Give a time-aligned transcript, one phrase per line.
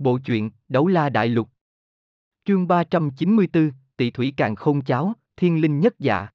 [0.00, 1.48] Bộ truyện Đấu La Đại Lục
[2.44, 6.28] Chương 394, Tỷ Thủy Càng Khôn Cháo, Thiên Linh Nhất Dạ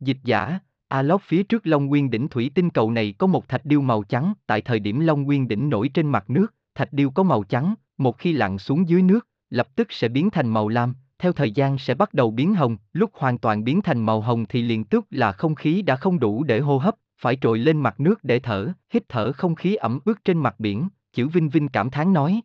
[0.00, 0.58] Dịch giả,
[0.88, 3.80] A Lóc phía trước Long Nguyên đỉnh thủy tinh cầu này có một thạch điêu
[3.80, 7.22] màu trắng, tại thời điểm Long Nguyên đỉnh nổi trên mặt nước, thạch điêu có
[7.22, 10.94] màu trắng, một khi lặn xuống dưới nước, lập tức sẽ biến thành màu lam,
[11.18, 14.46] theo thời gian sẽ bắt đầu biến hồng, lúc hoàn toàn biến thành màu hồng
[14.48, 17.80] thì liền tức là không khí đã không đủ để hô hấp, phải trồi lên
[17.80, 21.48] mặt nước để thở, hít thở không khí ẩm ướt trên mặt biển, chữ Vinh
[21.48, 22.40] Vinh cảm thán nói.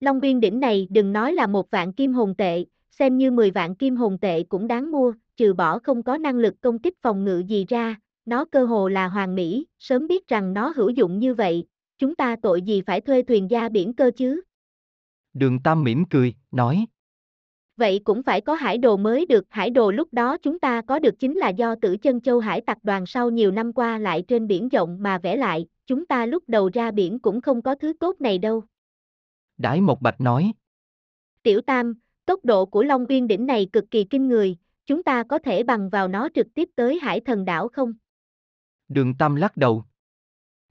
[0.00, 3.50] Long Nguyên đỉnh này đừng nói là một vạn kim hồn tệ, xem như 10
[3.50, 6.94] vạn kim hồn tệ cũng đáng mua, trừ bỏ không có năng lực công kích
[7.02, 10.90] phòng ngự gì ra, nó cơ hồ là hoàng mỹ, sớm biết rằng nó hữu
[10.90, 11.64] dụng như vậy,
[11.98, 14.40] chúng ta tội gì phải thuê thuyền gia biển cơ chứ?
[15.34, 16.86] Đường Tam mỉm cười, nói.
[17.76, 20.98] Vậy cũng phải có hải đồ mới được, hải đồ lúc đó chúng ta có
[20.98, 24.24] được chính là do tử chân châu hải tặc đoàn sau nhiều năm qua lại
[24.28, 27.74] trên biển rộng mà vẽ lại, chúng ta lúc đầu ra biển cũng không có
[27.74, 28.62] thứ tốt này đâu.
[29.58, 30.52] Đái Một Bạch nói.
[31.42, 31.94] Tiểu Tam,
[32.26, 34.56] tốc độ của Long Uyên đỉnh này cực kỳ kinh người,
[34.86, 37.92] chúng ta có thể bằng vào nó trực tiếp tới hải thần đảo không?
[38.88, 39.84] Đường Tam lắc đầu.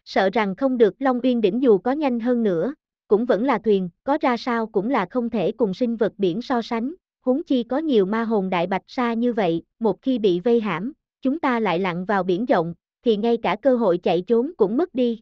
[0.06, 2.74] Sợ rằng không được Long Uyên đỉnh dù có nhanh hơn nữa,
[3.08, 6.42] cũng vẫn là thuyền, có ra sao cũng là không thể cùng sinh vật biển
[6.42, 10.20] so sánh, huống chi có nhiều ma hồn đại bạch sa như vậy, một khi
[10.20, 12.74] bị vây hãm, chúng ta lại lặn vào biển rộng,
[13.06, 15.22] thì ngay cả cơ hội chạy trốn cũng mất đi.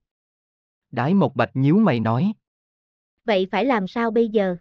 [0.92, 2.34] Đái một bạch nhíu mày nói.
[3.26, 4.56] Vậy phải làm sao bây giờ?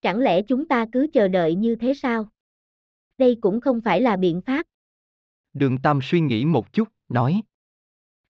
[0.00, 2.28] Chẳng lẽ chúng ta cứ chờ đợi như thế sao?
[3.18, 4.66] Đây cũng không phải là biện pháp.
[5.52, 7.42] Đường Tam suy nghĩ một chút, nói.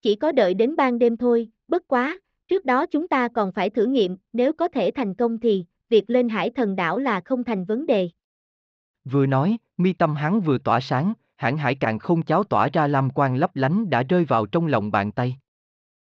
[0.01, 3.69] Chỉ có đợi đến ban đêm thôi, bất quá, trước đó chúng ta còn phải
[3.69, 7.43] thử nghiệm, nếu có thể thành công thì, việc lên hải thần đảo là không
[7.43, 8.09] thành vấn đề.
[9.05, 12.87] Vừa nói, mi tâm hắn vừa tỏa sáng, hãng hải cạn không cháo tỏa ra
[12.87, 15.37] lam quang lấp lánh đã rơi vào trong lòng bàn tay.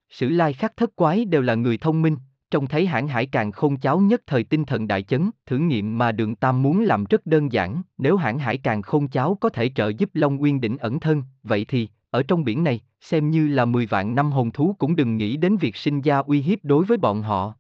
[0.10, 2.18] Sử lai khắc thất quái đều là người thông minh,
[2.52, 5.98] trông thấy hãng hải càng khôn cháo nhất thời tinh thần đại chấn, thử nghiệm
[5.98, 9.50] mà đường Tam muốn làm rất đơn giản, nếu hãng hải càng khôn cháo có
[9.50, 13.32] thể trợ giúp Long Nguyên đỉnh ẩn thân, vậy thì, ở trong biển này, xem
[13.32, 16.42] như là 10 vạn năm hồn thú cũng đừng nghĩ đến việc sinh ra uy
[16.42, 17.54] hiếp đối với bọn họ.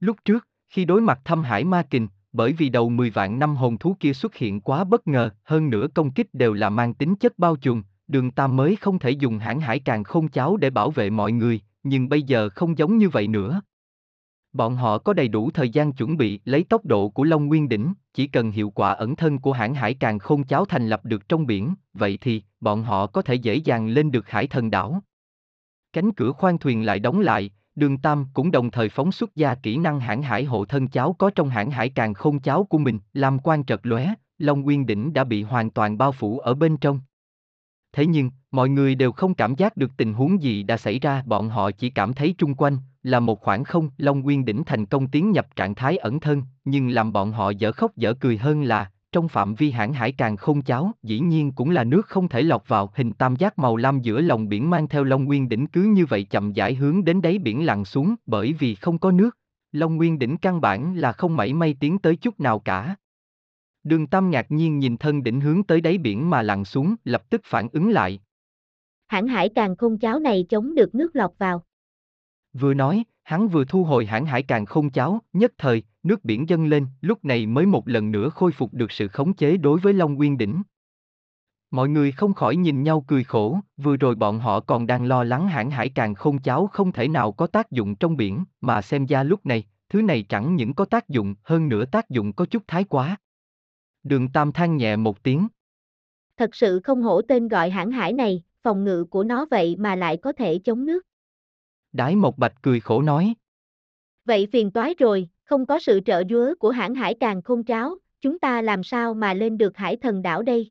[0.00, 3.56] Lúc trước, khi đối mặt thâm hải ma kình, bởi vì đầu 10 vạn năm
[3.56, 6.94] hồn thú kia xuất hiện quá bất ngờ, hơn nữa công kích đều là mang
[6.94, 10.56] tính chất bao trùm, đường Tam mới không thể dùng hãng hải càng khôn cháo
[10.56, 13.60] để bảo vệ mọi người, nhưng bây giờ không giống như vậy nữa.
[14.54, 17.68] Bọn họ có đầy đủ thời gian chuẩn bị lấy tốc độ của Long Nguyên
[17.68, 21.04] Đỉnh, chỉ cần hiệu quả ẩn thân của hãng hải càng không cháo thành lập
[21.04, 24.70] được trong biển, vậy thì, bọn họ có thể dễ dàng lên được hải thần
[24.70, 25.02] đảo.
[25.92, 29.54] Cánh cửa khoang thuyền lại đóng lại, đường Tam cũng đồng thời phóng xuất ra
[29.54, 32.78] kỹ năng hãng hải hộ thân cháo có trong hãng hải càng không cháo của
[32.78, 36.54] mình, làm quan trật lóe, Long Nguyên Đỉnh đã bị hoàn toàn bao phủ ở
[36.54, 37.00] bên trong.
[37.92, 41.22] Thế nhưng, mọi người đều không cảm giác được tình huống gì đã xảy ra,
[41.26, 44.86] bọn họ chỉ cảm thấy trung quanh, là một khoảng không, Long Nguyên Đỉnh thành
[44.86, 48.38] công tiến nhập trạng thái ẩn thân, nhưng làm bọn họ dở khóc dở cười
[48.38, 52.06] hơn là, trong phạm vi hãng hải càng không cháo, dĩ nhiên cũng là nước
[52.06, 55.24] không thể lọt vào, hình tam giác màu lam giữa lòng biển mang theo Long
[55.24, 58.74] Nguyên Đỉnh cứ như vậy chậm rãi hướng đến đáy biển lặn xuống, bởi vì
[58.74, 59.38] không có nước,
[59.72, 62.96] Long Nguyên Đỉnh căn bản là không mảy may tiến tới chút nào cả.
[63.84, 67.30] Đường Tam ngạc nhiên nhìn thân đỉnh hướng tới đáy biển mà lặn xuống, lập
[67.30, 68.20] tức phản ứng lại.
[69.06, 71.64] Hãng hải càng không cháo này chống được nước lọt vào.
[72.52, 76.48] Vừa nói, hắn vừa thu hồi hãng hải càng không cháo, nhất thời, nước biển
[76.48, 79.80] dâng lên, lúc này mới một lần nữa khôi phục được sự khống chế đối
[79.80, 80.62] với Long Nguyên Đỉnh.
[81.70, 85.24] Mọi người không khỏi nhìn nhau cười khổ, vừa rồi bọn họ còn đang lo
[85.24, 88.82] lắng hãng hải càng không cháo không thể nào có tác dụng trong biển, mà
[88.82, 92.32] xem ra lúc này, thứ này chẳng những có tác dụng, hơn nữa tác dụng
[92.32, 93.16] có chút thái quá.
[94.02, 95.48] Đường Tam than nhẹ một tiếng.
[96.36, 99.96] Thật sự không hổ tên gọi hãng hải này, phòng ngự của nó vậy mà
[99.96, 101.06] lại có thể chống nước.
[101.92, 103.34] Đái Mộc Bạch cười khổ nói.
[104.24, 107.96] Vậy phiền toái rồi, không có sự trợ giúp của hãng hải càng không tráo,
[108.20, 110.70] chúng ta làm sao mà lên được hải thần đảo đây?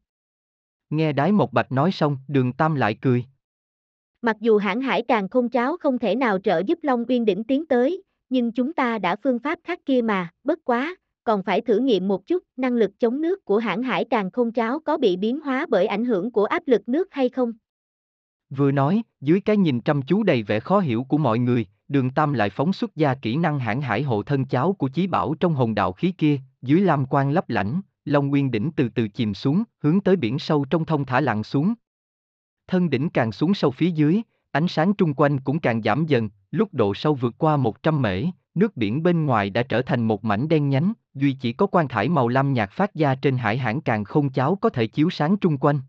[0.90, 3.26] Nghe Đái Mộc Bạch nói xong, đường Tam lại cười.
[4.22, 7.44] Mặc dù hãng hải càng không tráo không thể nào trợ giúp Long Uyên đỉnh
[7.44, 11.62] tiến tới, nhưng chúng ta đã phương pháp khác kia mà, bất quá, còn phải
[11.62, 14.98] thử nghiệm một chút, năng lực chống nước của hãng hải càng không tráo có
[14.98, 17.54] bị biến hóa bởi ảnh hưởng của áp lực nước hay không?
[18.56, 22.10] Vừa nói, dưới cái nhìn chăm chú đầy vẻ khó hiểu của mọi người, đường
[22.10, 25.36] Tam lại phóng xuất ra kỹ năng hãng hải hộ thân cháo của chí bảo
[25.40, 29.08] trong hồn đạo khí kia, dưới lam quang lấp lảnh, Long Nguyên đỉnh từ từ
[29.08, 31.74] chìm xuống, hướng tới biển sâu trong thông thả lặn xuống.
[32.68, 34.22] Thân đỉnh càng xuống sâu phía dưới,
[34.52, 38.24] ánh sáng trung quanh cũng càng giảm dần, lúc độ sâu vượt qua 100 mễ,
[38.56, 41.88] nước biển bên ngoài đã trở thành một mảnh đen nhánh, duy chỉ có quan
[41.88, 45.10] thải màu lam nhạt phát ra trên hải hãng càng không cháo có thể chiếu
[45.10, 45.80] sáng trung quanh.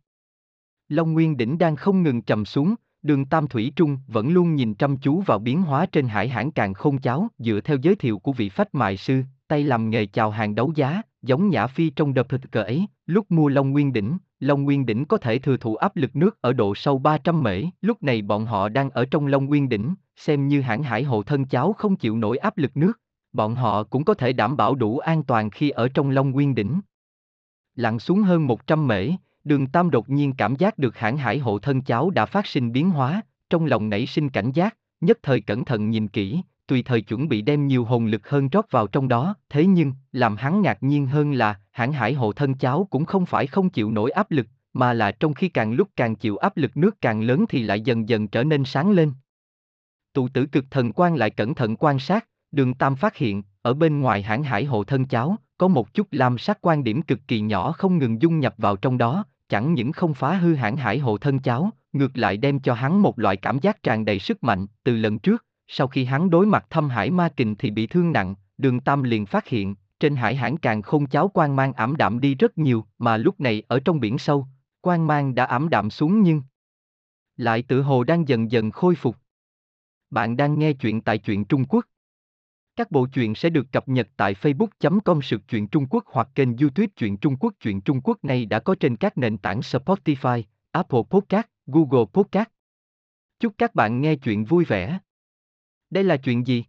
[0.88, 4.74] Long Nguyên đỉnh đang không ngừng trầm xuống, Đường Tam Thủy Trung vẫn luôn nhìn
[4.74, 8.18] chăm chú vào biến hóa trên hải hãng càng không cháo dựa theo giới thiệu
[8.18, 11.90] của vị phách mại sư, tay làm nghề chào hàng đấu giá, giống Nhã Phi
[11.90, 15.38] trong đợt thực cờ ấy, lúc mua Long Nguyên Đỉnh, Long Nguyên Đỉnh có thể
[15.38, 18.90] thừa thụ áp lực nước ở độ sâu 300 mễ, lúc này bọn họ đang
[18.90, 22.36] ở trong Long Nguyên Đỉnh, xem như hãng hải hộ thân cháo không chịu nổi
[22.36, 22.92] áp lực nước,
[23.32, 26.54] bọn họ cũng có thể đảm bảo đủ an toàn khi ở trong Long Nguyên
[26.54, 26.80] Đỉnh.
[27.74, 29.10] Lặn xuống hơn 100 mễ,
[29.44, 32.72] đường Tam đột nhiên cảm giác được hãng hải hộ thân cháu đã phát sinh
[32.72, 36.82] biến hóa, trong lòng nảy sinh cảnh giác, nhất thời cẩn thận nhìn kỹ, tùy
[36.82, 40.36] thời chuẩn bị đem nhiều hồn lực hơn rót vào trong đó, thế nhưng, làm
[40.36, 43.90] hắn ngạc nhiên hơn là, hãng hải hộ thân cháu cũng không phải không chịu
[43.90, 47.22] nổi áp lực, mà là trong khi càng lúc càng chịu áp lực nước càng
[47.22, 49.12] lớn thì lại dần dần trở nên sáng lên.
[50.12, 53.74] Tụ tử cực thần quan lại cẩn thận quan sát, đường Tam phát hiện, ở
[53.74, 57.18] bên ngoài hãng hải hộ thân cháu có một chút lam sắc quan điểm cực
[57.28, 60.76] kỳ nhỏ không ngừng dung nhập vào trong đó, chẳng những không phá hư hãng
[60.76, 64.18] hải hộ thân cháu, ngược lại đem cho hắn một loại cảm giác tràn đầy
[64.18, 67.70] sức mạnh, từ lần trước, sau khi hắn đối mặt thâm hải ma kình thì
[67.70, 71.56] bị thương nặng, đường Tam liền phát hiện, trên hải hãng càng không cháu quan
[71.56, 74.46] mang ảm đạm đi rất nhiều, mà lúc này ở trong biển sâu,
[74.80, 76.42] quan mang đã ảm đạm xuống nhưng
[77.36, 79.16] lại tự hồ đang dần dần khôi phục.
[80.10, 81.84] Bạn đang nghe chuyện tại truyện Trung Quốc.
[82.76, 86.56] Các bộ truyện sẽ được cập nhật tại facebook.com sự truyện Trung Quốc hoặc kênh
[86.56, 87.54] youtube truyện Trung Quốc.
[87.60, 92.48] Truyện Trung Quốc này đã có trên các nền tảng Spotify, Apple Podcast, Google Podcast.
[93.40, 94.98] Chúc các bạn nghe chuyện vui vẻ.
[95.90, 96.64] Đây là chuyện gì?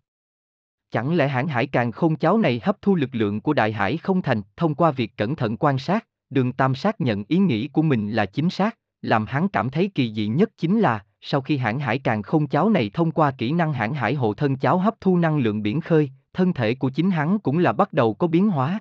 [0.91, 3.97] Chẳng lẽ hãng hải càng không cháo này hấp thu lực lượng của đại hải
[3.97, 7.67] không thành thông qua việc cẩn thận quan sát, đường tam xác nhận ý nghĩ
[7.67, 11.41] của mình là chính xác, làm hắn cảm thấy kỳ dị nhất chính là, sau
[11.41, 14.55] khi hãng hải càng không cháo này thông qua kỹ năng hãng hải hộ thân
[14.55, 17.93] cháo hấp thu năng lượng biển khơi, thân thể của chính hắn cũng là bắt
[17.93, 18.79] đầu có biến hóa.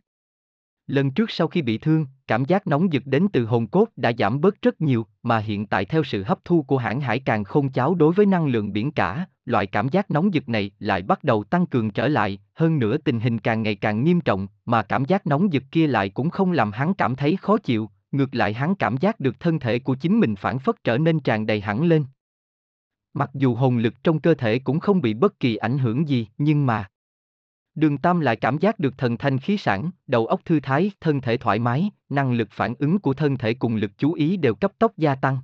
[0.87, 4.13] Lần trước sau khi bị thương, cảm giác nóng rực đến từ hồn cốt đã
[4.19, 7.45] giảm bớt rất nhiều, mà hiện tại theo sự hấp thu của hãng hải càng
[7.45, 11.03] không cháo đối với năng lượng biển cả, loại cảm giác nóng rực này lại
[11.03, 14.47] bắt đầu tăng cường trở lại, hơn nữa tình hình càng ngày càng nghiêm trọng,
[14.65, 17.91] mà cảm giác nóng rực kia lại cũng không làm hắn cảm thấy khó chịu,
[18.13, 21.21] ngược lại hắn cảm giác được thân thể của chính mình phản phất trở nên
[21.21, 22.05] tràn đầy hẳn lên.
[23.15, 26.29] Mặc dù hồn lực trong cơ thể cũng không bị bất kỳ ảnh hưởng gì,
[26.39, 26.89] nhưng mà
[27.75, 31.21] Đường Tam lại cảm giác được thần thanh khí sản, đầu óc thư thái, thân
[31.21, 34.55] thể thoải mái, năng lực phản ứng của thân thể cùng lực chú ý đều
[34.55, 35.39] cấp tốc gia tăng.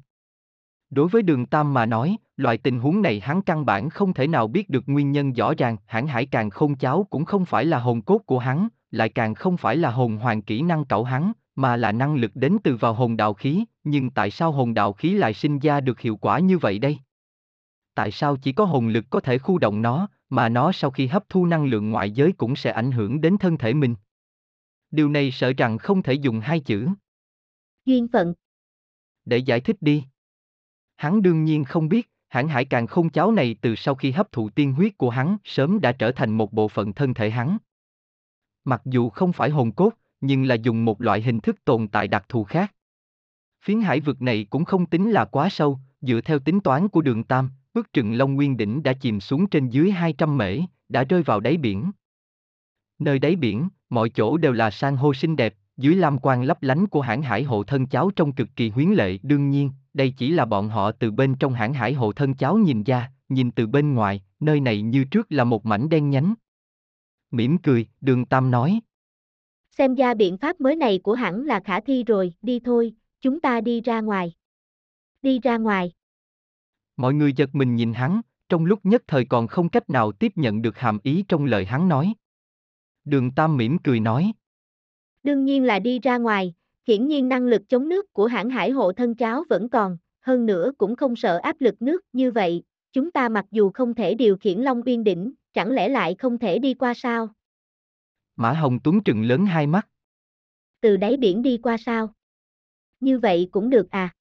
[0.91, 4.27] Đối với đường Tam mà nói, loại tình huống này hắn căn bản không thể
[4.27, 7.65] nào biết được nguyên nhân rõ ràng, hãng hải càng không cháo cũng không phải
[7.65, 11.05] là hồn cốt của hắn, lại càng không phải là hồn hoàng kỹ năng cậu
[11.05, 14.75] hắn, mà là năng lực đến từ vào hồn đạo khí, nhưng tại sao hồn
[14.75, 16.99] đạo khí lại sinh ra được hiệu quả như vậy đây?
[17.95, 21.07] Tại sao chỉ có hồn lực có thể khu động nó, mà nó sau khi
[21.07, 23.95] hấp thu năng lượng ngoại giới cũng sẽ ảnh hưởng đến thân thể mình?
[24.91, 26.89] Điều này sợ rằng không thể dùng hai chữ.
[27.85, 28.35] Duyên phận.
[29.25, 30.05] Để giải thích đi.
[30.97, 34.33] Hắn đương nhiên không biết, hãng hải càng không cháo này từ sau khi hấp
[34.33, 37.59] thụ tiên huyết của hắn sớm đã trở thành một bộ phận thân thể hắn.
[38.65, 42.09] Mặc dù không phải hồn cốt, nhưng là dùng một loại hình thức tồn tại
[42.09, 42.75] đặc thù khác.
[43.65, 47.01] Phiến hải vực này cũng không tính là quá sâu, dựa theo tính toán của
[47.01, 50.59] đường Tam, ước chừng Long Nguyên đỉnh đã chìm xuống trên dưới 200 mễ,
[50.89, 51.91] đã rơi vào đáy biển.
[52.99, 56.63] Nơi đáy biển, mọi chỗ đều là san hô xinh đẹp, dưới lam quang lấp
[56.63, 59.19] lánh của hãng hải hộ thân cháo trông cực kỳ huyến lệ.
[59.23, 62.57] Đương nhiên, đây chỉ là bọn họ từ bên trong hãng hải hộ thân cháo
[62.57, 66.35] nhìn ra, nhìn từ bên ngoài, nơi này như trước là một mảnh đen nhánh.
[67.31, 68.81] Mỉm cười, đường Tam nói.
[69.71, 73.41] Xem ra biện pháp mới này của hãng là khả thi rồi, đi thôi, chúng
[73.41, 74.33] ta đi ra ngoài.
[75.23, 75.93] Đi ra ngoài.
[77.01, 80.33] Mọi người giật mình nhìn hắn, trong lúc nhất thời còn không cách nào tiếp
[80.37, 82.15] nhận được hàm ý trong lời hắn nói.
[83.05, 84.33] Đường Tam mỉm cười nói.
[85.23, 86.55] Đương nhiên là đi ra ngoài,
[86.87, 90.47] hiển nhiên năng lực chống nước của hãng hải hộ thân cháo vẫn còn, hơn
[90.47, 94.15] nữa cũng không sợ áp lực nước như vậy, chúng ta mặc dù không thể
[94.15, 97.29] điều khiển Long Uyên Đỉnh, chẳng lẽ lại không thể đi qua sao?
[98.37, 99.89] Mã Hồng Tuấn trừng lớn hai mắt.
[100.81, 102.15] Từ đáy biển đi qua sao?
[103.01, 104.15] Như vậy cũng được à?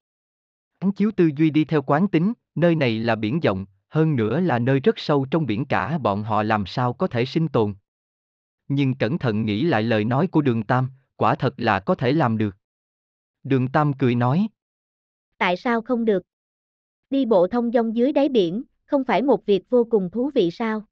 [0.82, 4.40] Hắn chiếu tư duy đi theo quán tính, nơi này là biển rộng, hơn nữa
[4.40, 7.74] là nơi rất sâu trong biển cả bọn họ làm sao có thể sinh tồn.
[8.68, 12.12] Nhưng cẩn thận nghĩ lại lời nói của đường Tam, quả thật là có thể
[12.12, 12.56] làm được.
[13.44, 14.48] Đường Tam cười nói.
[15.38, 16.24] Tại sao không được?
[17.10, 20.52] Đi bộ thông dong dưới đáy biển, không phải một việc vô cùng thú vị
[20.52, 20.84] sao?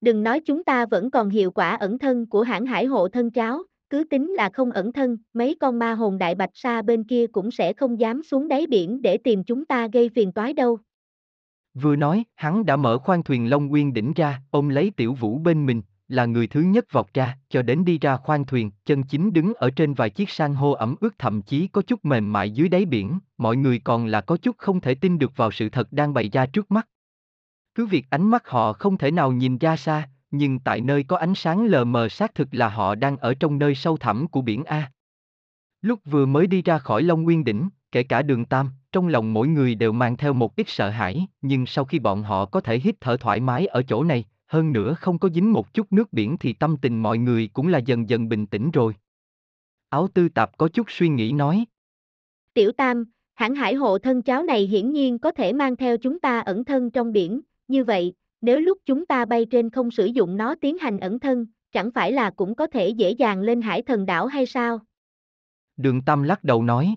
[0.00, 3.30] Đừng nói chúng ta vẫn còn hiệu quả ẩn thân của hãng hải hộ thân
[3.30, 7.04] cháo, cứ tính là không ẩn thân, mấy con ma hồn đại bạch sa bên
[7.04, 10.52] kia cũng sẽ không dám xuống đáy biển để tìm chúng ta gây phiền toái
[10.52, 10.78] đâu.
[11.74, 15.38] Vừa nói, hắn đã mở khoang thuyền Long Nguyên đỉnh ra, ôm lấy tiểu vũ
[15.38, 19.02] bên mình, là người thứ nhất vọt ra, cho đến đi ra khoang thuyền, chân
[19.02, 22.32] chính đứng ở trên vài chiếc san hô ẩm ướt thậm chí có chút mềm
[22.32, 25.50] mại dưới đáy biển, mọi người còn là có chút không thể tin được vào
[25.50, 26.88] sự thật đang bày ra trước mắt.
[27.74, 31.16] Cứ việc ánh mắt họ không thể nào nhìn ra xa, nhưng tại nơi có
[31.16, 34.40] ánh sáng lờ mờ xác thực là họ đang ở trong nơi sâu thẳm của
[34.42, 34.90] biển A.
[35.82, 39.32] Lúc vừa mới đi ra khỏi Long Nguyên Đỉnh, kể cả đường Tam, trong lòng
[39.32, 42.60] mỗi người đều mang theo một ít sợ hãi, nhưng sau khi bọn họ có
[42.60, 45.92] thể hít thở thoải mái ở chỗ này, hơn nữa không có dính một chút
[45.92, 48.94] nước biển thì tâm tình mọi người cũng là dần dần bình tĩnh rồi.
[49.88, 51.64] Áo tư tạp có chút suy nghĩ nói.
[52.54, 56.20] Tiểu Tam, hãng hải hộ thân cháu này hiển nhiên có thể mang theo chúng
[56.20, 58.14] ta ẩn thân trong biển, như vậy,
[58.46, 61.90] nếu lúc chúng ta bay trên không sử dụng nó tiến hành ẩn thân, chẳng
[61.90, 64.80] phải là cũng có thể dễ dàng lên hải thần đảo hay sao?
[65.76, 66.94] Đường Tam lắc đầu nói.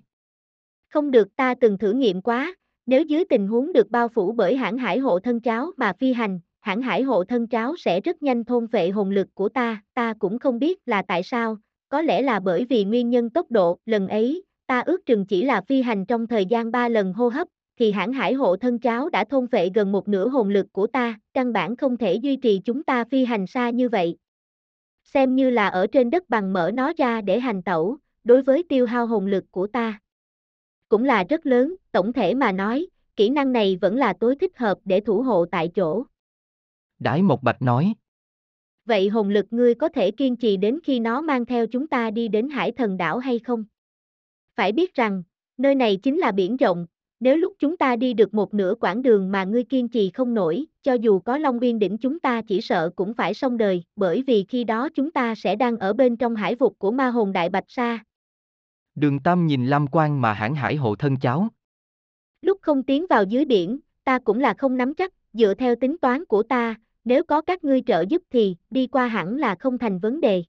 [0.89, 4.56] Không được ta từng thử nghiệm quá, nếu dưới tình huống được bao phủ bởi
[4.56, 8.24] hãng hải hộ thân cháo mà phi hành, hãng hải hộ thân cháo sẽ rất
[8.24, 11.58] nhanh thôn vệ hồn lực của ta, ta cũng không biết là tại sao,
[11.89, 15.46] có lẽ là bởi vì nguyên nhân tốc độ, lần ấy, ta ước chừng chỉ
[15.46, 17.48] là phi hành trong thời gian 3 lần hô hấp,
[17.80, 20.88] thì hãng hải hộ thân cháo đã thôn vệ gần một nửa hồn lực của
[20.88, 24.18] ta, căn bản không thể duy trì chúng ta phi hành xa như vậy.
[25.04, 28.64] Xem như là ở trên đất bằng mở nó ra để hành tẩu, đối với
[28.70, 30.00] tiêu hao hồn lực của ta.
[30.90, 34.58] Cũng là rất lớn, tổng thể mà nói, kỹ năng này vẫn là tối thích
[34.58, 36.04] hợp để thủ hộ tại chỗ.
[37.00, 37.94] Đái Mộc Bạch nói.
[38.86, 42.12] Vậy hồn lực ngươi có thể kiên trì đến khi nó mang theo chúng ta
[42.12, 43.66] đi đến hải thần đảo hay không?
[44.56, 45.24] Phải biết rằng,
[45.58, 46.86] nơi này chính là biển rộng,
[47.20, 50.34] nếu lúc chúng ta đi được một nửa quãng đường mà ngươi kiên trì không
[50.34, 53.84] nổi, cho dù có Long Biên đỉnh chúng ta chỉ sợ cũng phải xong đời,
[53.96, 57.08] bởi vì khi đó chúng ta sẽ đang ở bên trong hải vực của ma
[57.08, 58.00] hồn Đại Bạch Sa.
[58.96, 61.48] Đường Tam nhìn Lam Quan mà hãng hải hộ thân cháu.
[62.42, 65.98] Lúc không tiến vào dưới biển, ta cũng là không nắm chắc, dựa theo tính
[65.98, 69.78] toán của ta, nếu có các ngươi trợ giúp thì, đi qua hẳn là không
[69.78, 70.44] thành vấn đề.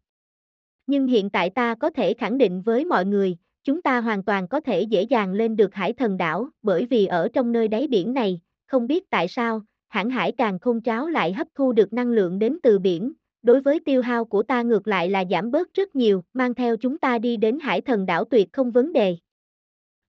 [0.87, 4.49] Nhưng hiện tại ta có thể khẳng định với mọi người, chúng ta hoàn toàn
[4.49, 7.89] có thể dễ dàng lên được hải thần đảo, bởi vì ở trong nơi đáy
[7.89, 11.93] biển này, không biết tại sao, hãng hải càng không cháo lại hấp thu được
[11.93, 13.13] năng lượng đến từ biển,
[13.43, 16.77] đối với tiêu hao của ta ngược lại là giảm bớt rất nhiều, mang theo
[16.77, 19.17] chúng ta đi đến hải thần đảo tuyệt không vấn đề.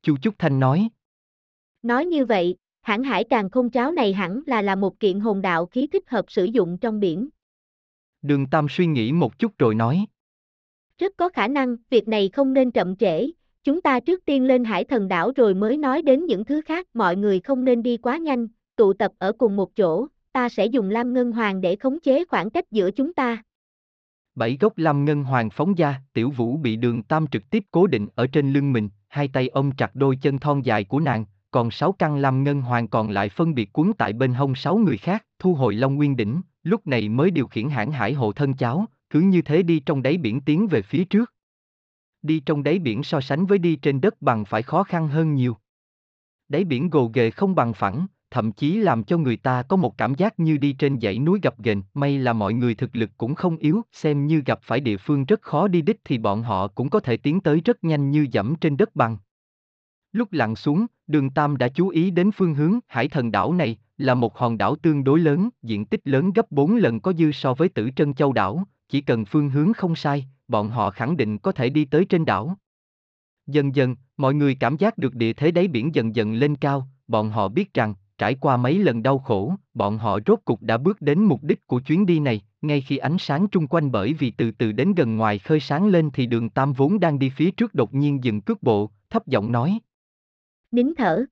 [0.01, 0.89] Chu Trúc Thanh nói.
[1.81, 5.41] Nói như vậy, hãng hải càng không cháo này hẳn là là một kiện hồn
[5.41, 7.29] đạo khí thích hợp sử dụng trong biển.
[8.22, 10.05] Đường Tam suy nghĩ một chút rồi nói.
[10.98, 13.31] Rất có khả năng, việc này không nên chậm trễ,
[13.63, 16.88] chúng ta trước tiên lên hải thần đảo rồi mới nói đến những thứ khác,
[16.94, 20.65] mọi người không nên đi quá nhanh, tụ tập ở cùng một chỗ, ta sẽ
[20.65, 23.44] dùng Lam Ngân Hoàng để khống chế khoảng cách giữa chúng ta.
[24.36, 27.88] Bảy gốc Lam Ngân Hoàng phóng ra, tiểu vũ bị đường tam trực tiếp cố
[27.88, 31.25] định ở trên lưng mình, hai tay ôm chặt đôi chân thon dài của nàng,
[31.51, 34.77] còn sáu căn Lam Ngân Hoàng còn lại phân biệt cuốn tại bên hông sáu
[34.77, 38.32] người khác, thu hồi Long Nguyên Đỉnh, lúc này mới điều khiển hãng hải hộ
[38.32, 41.34] thân cháu, cứ như thế đi trong đáy biển tiến về phía trước.
[42.22, 45.36] Đi trong đáy biển so sánh với đi trên đất bằng phải khó khăn hơn
[45.36, 45.58] nhiều.
[46.50, 49.98] Đáy biển gồ ghề không bằng phẳng, thậm chí làm cho người ta có một
[49.98, 53.10] cảm giác như đi trên dãy núi gặp ghềnh, may là mọi người thực lực
[53.18, 56.44] cũng không yếu, xem như gặp phải địa phương rất khó đi đích thì bọn
[56.44, 59.18] họ cũng có thể tiến tới rất nhanh như dẫm trên đất bằng.
[60.12, 63.78] Lúc lặn xuống, đường Tam đã chú ý đến phương hướng hải thần đảo này,
[63.98, 67.32] là một hòn đảo tương đối lớn, diện tích lớn gấp 4 lần có dư
[67.32, 71.17] so với tử Trân Châu đảo, chỉ cần phương hướng không sai, bọn họ khẳng
[71.17, 72.57] định có thể đi tới trên đảo.
[73.48, 76.88] Dần dần, mọi người cảm giác được địa thế đáy biển dần dần lên cao,
[77.07, 80.77] bọn họ biết rằng, trải qua mấy lần đau khổ, bọn họ rốt cục đã
[80.77, 84.13] bước đến mục đích của chuyến đi này, ngay khi ánh sáng trung quanh bởi
[84.13, 87.29] vì từ từ đến gần ngoài khơi sáng lên thì đường Tam vốn đang đi
[87.29, 89.79] phía trước đột nhiên dừng cước bộ, thấp giọng nói.
[90.71, 91.25] Nín thở.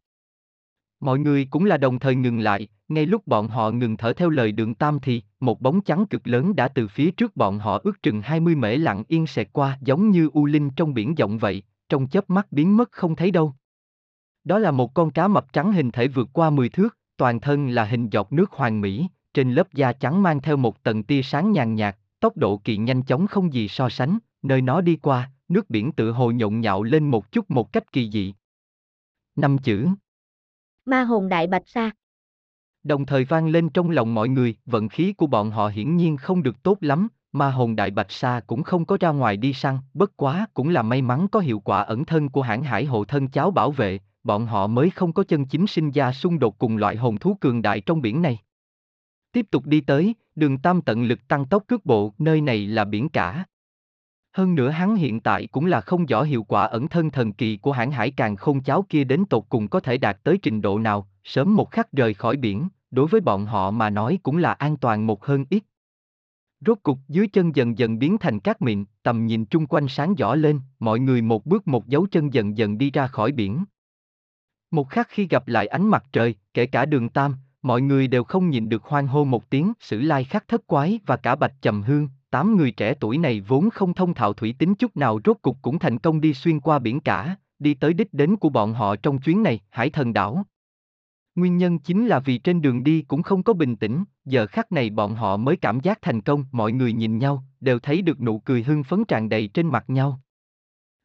[0.99, 4.29] Mọi người cũng là đồng thời ngừng lại, ngay lúc bọn họ ngừng thở theo
[4.29, 7.79] lời đường Tam thì, một bóng trắng cực lớn đã từ phía trước bọn họ
[7.83, 11.37] ước chừng 20 mễ lặng yên xẹt qua giống như u linh trong biển rộng
[11.37, 13.53] vậy, trong chớp mắt biến mất không thấy đâu.
[14.43, 17.69] Đó là một con cá mập trắng hình thể vượt qua 10 thước, toàn thân
[17.69, 21.21] là hình giọt nước hoàng mỹ, trên lớp da trắng mang theo một tầng tia
[21.21, 24.95] sáng nhàn nhạt, tốc độ kỳ nhanh chóng không gì so sánh, nơi nó đi
[24.95, 28.33] qua, nước biển tự hồ nhộn nhạo lên một chút một cách kỳ dị.
[29.35, 29.87] Năm chữ
[30.85, 31.91] Ma hồn đại bạch sa
[32.83, 36.17] Đồng thời vang lên trong lòng mọi người, vận khí của bọn họ hiển nhiên
[36.17, 39.53] không được tốt lắm, ma hồn đại bạch sa cũng không có ra ngoài đi
[39.53, 42.85] săn, bất quá cũng là may mắn có hiệu quả ẩn thân của hãng hải
[42.85, 46.39] hộ thân cháo bảo vệ, bọn họ mới không có chân chính sinh ra xung
[46.39, 48.37] đột cùng loại hồn thú cường đại trong biển này.
[49.31, 52.85] Tiếp tục đi tới, đường tam tận lực tăng tốc cước bộ, nơi này là
[52.85, 53.45] biển cả.
[54.33, 57.57] Hơn nữa hắn hiện tại cũng là không rõ hiệu quả ẩn thân thần kỳ
[57.57, 60.61] của hãng hải càng không cháo kia đến tột cùng có thể đạt tới trình
[60.61, 64.37] độ nào, sớm một khắc rời khỏi biển, đối với bọn họ mà nói cũng
[64.37, 65.63] là an toàn một hơn ít.
[66.65, 70.15] Rốt cục dưới chân dần dần biến thành cát mịn, tầm nhìn chung quanh sáng
[70.15, 73.63] rõ lên, mọi người một bước một dấu chân dần dần đi ra khỏi biển.
[74.71, 78.23] Một khắc khi gặp lại ánh mặt trời, kể cả đường Tam, mọi người đều
[78.23, 81.53] không nhìn được hoang hô một tiếng, sử lai khắc thất quái và cả bạch
[81.61, 85.19] trầm hương, tám người trẻ tuổi này vốn không thông thạo thủy tính chút nào
[85.25, 88.49] rốt cục cũng thành công đi xuyên qua biển cả, đi tới đích đến của
[88.49, 90.45] bọn họ trong chuyến này, hải thần đảo.
[91.35, 94.71] Nguyên nhân chính là vì trên đường đi cũng không có bình tĩnh, giờ khắc
[94.71, 98.21] này bọn họ mới cảm giác thành công, mọi người nhìn nhau, đều thấy được
[98.21, 100.21] nụ cười hưng phấn tràn đầy trên mặt nhau.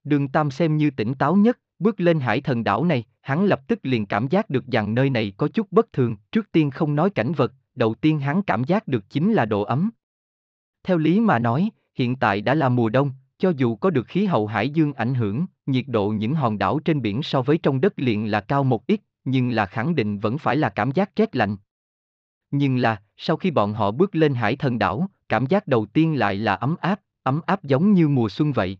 [0.05, 3.61] Đường Tam xem như tỉnh táo nhất, bước lên hải thần đảo này, hắn lập
[3.69, 6.95] tức liền cảm giác được rằng nơi này có chút bất thường, trước tiên không
[6.95, 9.91] nói cảnh vật, đầu tiên hắn cảm giác được chính là độ ấm.
[10.83, 14.25] Theo lý mà nói, hiện tại đã là mùa đông, cho dù có được khí
[14.25, 17.81] hậu hải dương ảnh hưởng, nhiệt độ những hòn đảo trên biển so với trong
[17.81, 21.17] đất liền là cao một ít, nhưng là khẳng định vẫn phải là cảm giác
[21.17, 21.57] rét lạnh.
[22.51, 26.19] Nhưng là, sau khi bọn họ bước lên hải thần đảo, cảm giác đầu tiên
[26.19, 28.79] lại là ấm áp, ấm áp giống như mùa xuân vậy.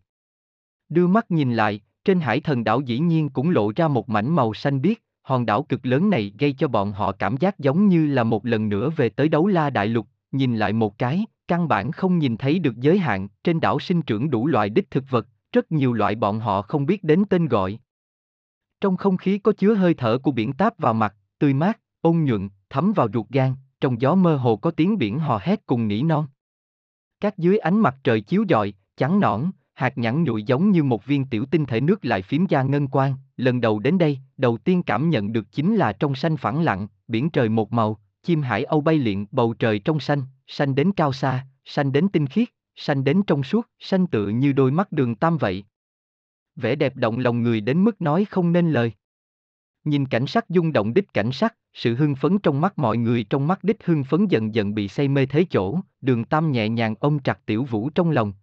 [0.89, 4.35] Đưa mắt nhìn lại, trên hải thần đảo dĩ nhiên cũng lộ ra một mảnh
[4.35, 7.87] màu xanh biếc, hòn đảo cực lớn này gây cho bọn họ cảm giác giống
[7.87, 11.25] như là một lần nữa về tới đấu la đại lục, nhìn lại một cái,
[11.47, 14.91] căn bản không nhìn thấy được giới hạn, trên đảo sinh trưởng đủ loại đích
[14.91, 17.79] thực vật, rất nhiều loại bọn họ không biết đến tên gọi.
[18.85, 22.23] Trong không khí có chứa hơi thở của biển táp vào mặt, tươi mát, ôn
[22.23, 25.87] nhuận, thấm vào ruột gan, trong gió mơ hồ có tiếng biển hò hét cùng
[25.87, 26.27] nỉ non.
[27.19, 31.05] Các dưới ánh mặt trời chiếu dọi, trắng nõn, hạt nhẵn nhụi giống như một
[31.05, 34.57] viên tiểu tinh thể nước lại phím da ngân quang, lần đầu đến đây, đầu
[34.57, 38.41] tiên cảm nhận được chính là trong xanh phẳng lặng, biển trời một màu, chim
[38.41, 42.27] hải âu bay liện, bầu trời trong xanh, xanh đến cao xa, xanh đến tinh
[42.27, 45.63] khiết, xanh đến trong suốt, xanh tựa như đôi mắt đường tam vậy.
[46.55, 48.91] Vẻ đẹp động lòng người đến mức nói không nên lời.
[49.83, 53.25] Nhìn cảnh sắc dung động đích cảnh sắc, sự hưng phấn trong mắt mọi người
[53.29, 56.69] trong mắt đích hưng phấn dần dần bị say mê thế chỗ, đường tam nhẹ
[56.69, 58.33] nhàng ôm chặt tiểu vũ trong lòng.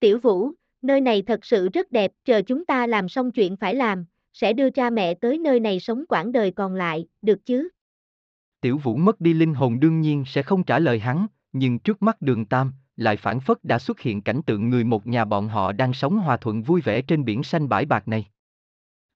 [0.00, 0.50] Tiểu vũ,
[0.82, 4.52] nơi này thật sự rất đẹp, chờ chúng ta làm xong chuyện phải làm, sẽ
[4.52, 7.68] đưa cha mẹ tới nơi này sống quãng đời còn lại, được chứ?
[8.60, 12.02] Tiểu vũ mất đi linh hồn đương nhiên sẽ không trả lời hắn, nhưng trước
[12.02, 15.48] mắt đường tam, lại phản phất đã xuất hiện cảnh tượng người một nhà bọn
[15.48, 18.26] họ đang sống hòa thuận vui vẻ trên biển xanh bãi bạc này.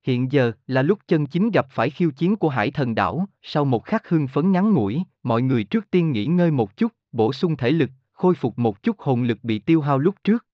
[0.02, 3.64] Hiện giờ là lúc chân chính gặp phải khiêu chiến của hải thần đảo, sau
[3.64, 7.32] một khắc hưng phấn ngắn ngủi, mọi người trước tiên nghỉ ngơi một chút, bổ
[7.32, 10.46] sung thể lực, khôi phục một chút hồn lực bị tiêu hao lúc trước.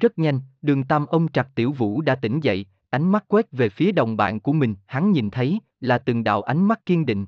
[0.00, 3.68] Rất nhanh, đường tam ông trặc tiểu vũ đã tỉnh dậy, ánh mắt quét về
[3.68, 7.26] phía đồng bạn của mình, hắn nhìn thấy, là từng đạo ánh mắt kiên định.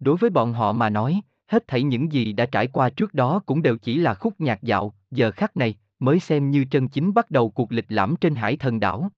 [0.00, 3.40] Đối với bọn họ mà nói, hết thảy những gì đã trải qua trước đó
[3.46, 7.14] cũng đều chỉ là khúc nhạc dạo, giờ khắc này, mới xem như chân chính
[7.14, 9.10] bắt đầu cuộc lịch lãm trên hải thần đảo.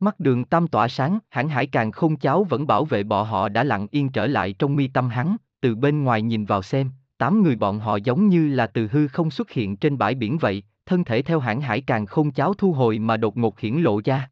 [0.00, 3.48] Mắt đường tam tỏa sáng, hãng hải càng không cháo vẫn bảo vệ bọn họ
[3.48, 6.90] đã lặng yên trở lại trong mi tâm hắn, từ bên ngoài nhìn vào xem,
[7.18, 10.38] tám người bọn họ giống như là từ hư không xuất hiện trên bãi biển
[10.38, 13.74] vậy, thân thể theo hãng hải càng không cháo thu hồi mà đột ngột hiển
[13.74, 14.30] lộ ra.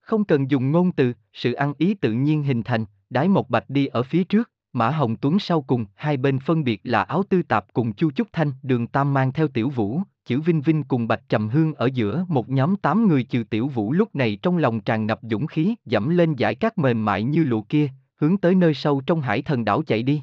[0.00, 3.70] Không cần dùng ngôn từ, sự ăn ý tự nhiên hình thành, đái một bạch
[3.70, 7.22] đi ở phía trước, Mã Hồng Tuấn sau cùng, hai bên phân biệt là áo
[7.28, 10.82] tư tạp cùng Chu Trúc Thanh, đường Tam mang theo Tiểu Vũ, chữ Vinh Vinh
[10.82, 14.38] cùng Bạch Trầm Hương ở giữa một nhóm tám người trừ Tiểu Vũ lúc này
[14.42, 17.88] trong lòng tràn ngập dũng khí, dẫm lên giải cát mềm mại như lụa kia,
[18.16, 20.22] hướng tới nơi sâu trong hải thần đảo chạy đi.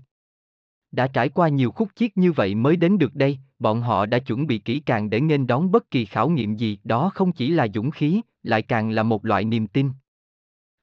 [0.92, 4.20] Đã trải qua nhiều khúc chiết như vậy mới đến được đây, bọn họ đã
[4.20, 7.50] chuẩn bị kỹ càng để nghênh đón bất kỳ khảo nghiệm gì, đó không chỉ
[7.50, 9.90] là dũng khí, lại càng là một loại niềm tin.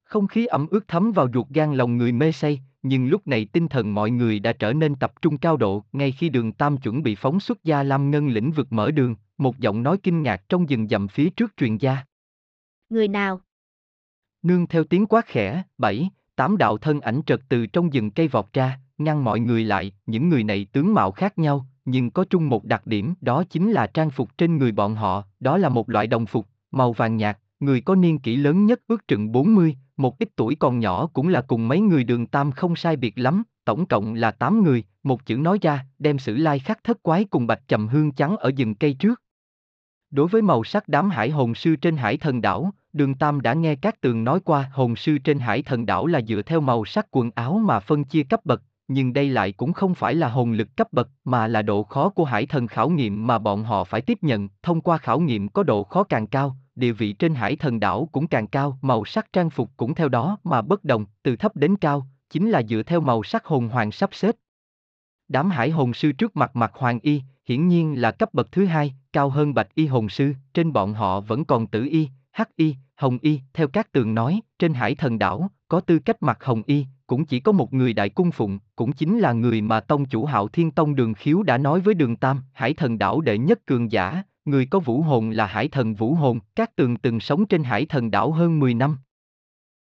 [0.05, 3.44] Không khí ẩm ướt thấm vào ruột gan lòng người mê say, nhưng lúc này
[3.44, 6.77] tinh thần mọi người đã trở nên tập trung cao độ, ngay khi đường Tam
[6.77, 10.23] chuẩn bị phóng xuất gia Lam Ngân lĩnh vực mở đường, một giọng nói kinh
[10.23, 11.97] ngạc trong rừng dầm phía trước truyền gia.
[12.90, 13.40] Người nào?
[14.42, 18.29] Nương theo tiếng quát khẽ, bảy, tám đạo thân ảnh trật từ trong rừng cây
[18.29, 22.25] vọt ra, ngăn mọi người lại, những người này tướng mạo khác nhau, nhưng có
[22.31, 25.68] chung một đặc điểm, đó chính là trang phục trên người bọn họ, đó là
[25.68, 29.33] một loại đồng phục, màu vàng nhạt, người có niên kỷ lớn nhất ước chừng
[29.33, 32.96] 40, một ít tuổi còn nhỏ cũng là cùng mấy người đường tam không sai
[32.96, 36.85] biệt lắm, tổng cộng là 8 người, một chữ nói ra, đem sử lai khắc
[36.85, 39.22] thất quái cùng bạch trầm hương trắng ở rừng cây trước.
[40.11, 43.55] Đối với màu sắc đám hải hồn sư trên hải thần đảo, đường tam đã
[43.55, 46.85] nghe các tường nói qua hồn sư trên hải thần đảo là dựa theo màu
[46.85, 50.29] sắc quần áo mà phân chia cấp bậc, nhưng đây lại cũng không phải là
[50.29, 53.64] hồn lực cấp bậc mà là độ khó của hải thần khảo nghiệm mà bọn
[53.64, 57.12] họ phải tiếp nhận, thông qua khảo nghiệm có độ khó càng cao, địa vị
[57.12, 60.62] trên hải thần đảo cũng càng cao, màu sắc trang phục cũng theo đó mà
[60.62, 64.10] bất đồng, từ thấp đến cao, chính là dựa theo màu sắc hồn hoàng sắp
[64.12, 64.34] xếp.
[65.28, 68.64] Đám hải hồn sư trước mặt mặt hoàng y, hiển nhiên là cấp bậc thứ
[68.64, 72.56] hai, cao hơn bạch y hồn sư, trên bọn họ vẫn còn tử y, hắc
[72.56, 76.44] y, hồng y, theo các tường nói, trên hải thần đảo, có tư cách mặc
[76.44, 79.80] hồng y, cũng chỉ có một người đại cung phụng, cũng chính là người mà
[79.80, 83.20] tông chủ hạo thiên tông đường khiếu đã nói với đường tam, hải thần đảo
[83.20, 86.96] đệ nhất cường giả, người có vũ hồn là hải thần vũ hồn, các tường
[86.96, 88.98] từng sống trên hải thần đảo hơn 10 năm.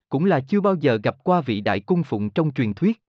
[0.10, 3.02] Cũng là chưa bao giờ gặp qua vị đại cung phụng trong truyền thuyết.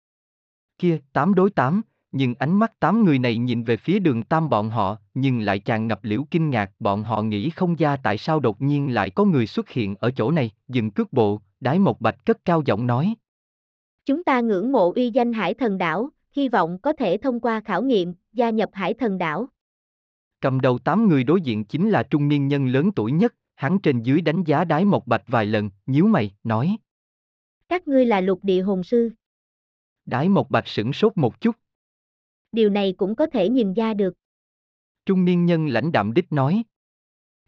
[0.79, 4.49] Kia, tám đối tám, nhưng ánh mắt tám người này nhìn về phía đường tam
[4.49, 8.19] bọn họ, nhưng lại tràn ngập liễu kinh ngạc, bọn họ nghĩ không ra tại
[8.19, 11.79] sao đột nhiên lại có người xuất hiện ở chỗ này, dừng cước bộ, đái
[11.79, 13.15] một bạch cất cao giọng nói.
[14.07, 17.61] Chúng ta ngưỡng mộ uy danh hải thần đảo, hy vọng có thể thông qua
[17.61, 19.49] khảo nghiệm, gia nhập hải thần đảo.
[20.45, 23.79] Cầm đầu tám người đối diện chính là trung niên nhân lớn tuổi nhất, hắn
[23.79, 26.77] trên dưới đánh giá đái một bạch vài lần, nhíu mày, nói.
[27.69, 29.11] Các ngươi là lục địa hồn sư.
[30.07, 31.57] Đái một bạch sửng sốt một chút.
[32.53, 34.15] Điều này cũng có thể nhìn ra được.
[35.07, 36.65] Trung niên nhân lãnh đạm đích nói.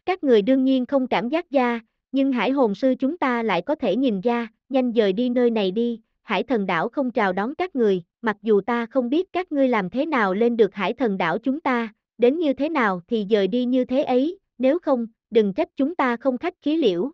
[0.04, 1.80] Các người đương nhiên không cảm giác ra,
[2.12, 5.50] nhưng hải hồn sư chúng ta lại có thể nhìn ra, nhanh dời đi nơi
[5.50, 9.32] này đi, hải thần đảo không chào đón các người, mặc dù ta không biết
[9.32, 12.68] các ngươi làm thế nào lên được hải thần đảo chúng ta, đến như thế
[12.68, 16.54] nào thì dời đi như thế ấy, nếu không, đừng trách chúng ta không khách
[16.62, 17.10] khí liễu.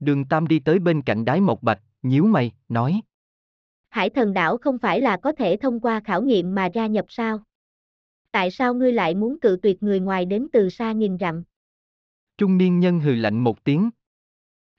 [0.00, 3.00] Đường Tam đi tới bên cạnh đái một bạch, nhíu mày, nói.
[3.88, 7.06] Hải thần đảo không phải là có thể thông qua khảo nghiệm mà gia nhập
[7.08, 7.42] sao?
[8.30, 11.44] Tại sao ngươi lại muốn cự tuyệt người ngoài đến từ xa nghìn dặm?
[12.38, 13.90] Trung niên nhân hừ lạnh một tiếng.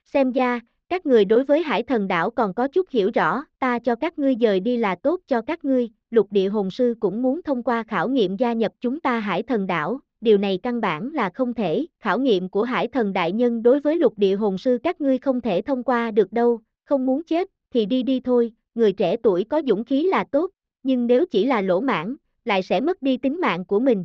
[0.04, 0.60] Xem ra,
[0.94, 4.18] các người đối với hải thần đảo còn có chút hiểu rõ, ta cho các
[4.18, 7.62] ngươi dời đi là tốt cho các ngươi, lục địa hồn sư cũng muốn thông
[7.62, 11.30] qua khảo nghiệm gia nhập chúng ta hải thần đảo, điều này căn bản là
[11.34, 14.78] không thể, khảo nghiệm của hải thần đại nhân đối với lục địa hồn sư
[14.82, 18.52] các ngươi không thể thông qua được đâu, không muốn chết, thì đi đi thôi,
[18.74, 20.50] người trẻ tuổi có dũng khí là tốt,
[20.82, 24.04] nhưng nếu chỉ là lỗ mãn, lại sẽ mất đi tính mạng của mình.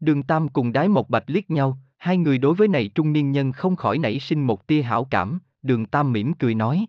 [0.00, 3.32] Đường Tam cùng đái một bạch liếc nhau, hai người đối với này trung niên
[3.32, 6.86] nhân không khỏi nảy sinh một tia hảo cảm, đường Tam mỉm cười nói.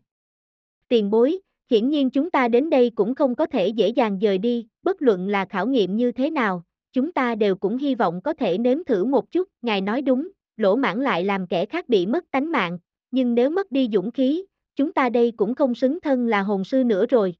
[0.88, 1.40] Tiền bối,
[1.72, 5.02] hiển nhiên chúng ta đến đây cũng không có thể dễ dàng rời đi, bất
[5.02, 6.64] luận là khảo nghiệm như thế nào,
[6.94, 10.30] chúng ta đều cũng hy vọng có thể nếm thử một chút, ngài nói đúng,
[10.58, 12.80] lỗ mãn lại làm kẻ khác bị mất tánh mạng,
[13.12, 16.64] nhưng nếu mất đi dũng khí, chúng ta đây cũng không xứng thân là hồn
[16.64, 17.36] sư nữa rồi.